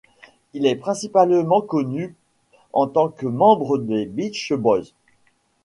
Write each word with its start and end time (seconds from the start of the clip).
Il 0.55 0.65
est 0.65 0.77
principalement 0.77 1.61
connu 1.61 2.15
en 2.73 2.87
tant 2.87 3.09
que 3.09 3.27
membre 3.27 3.77
des 3.77 4.07
Beach 4.07 4.51
Boys. 4.53 4.93